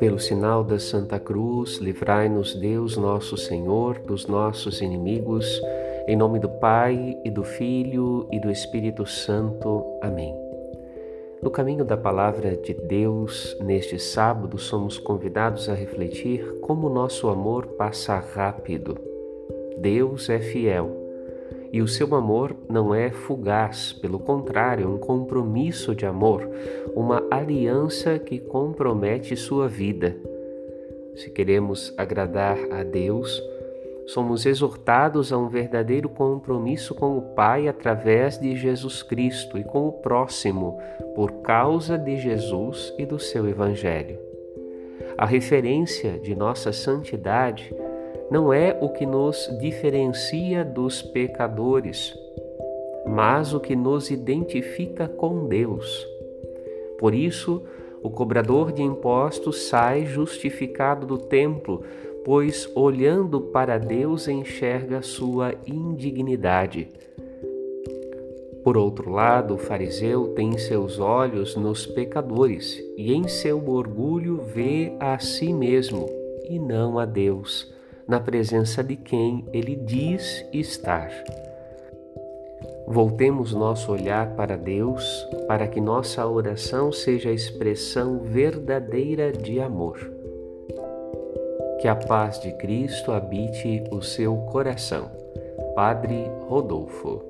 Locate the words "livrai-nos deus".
1.78-2.96